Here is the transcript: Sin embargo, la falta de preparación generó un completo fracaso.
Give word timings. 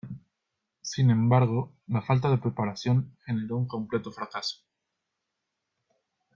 Sin 0.81 1.11
embargo, 1.11 1.75
la 1.85 2.01
falta 2.01 2.27
de 2.31 2.39
preparación 2.39 3.15
generó 3.23 3.57
un 3.57 3.67
completo 3.67 4.11
fracaso. 4.11 4.65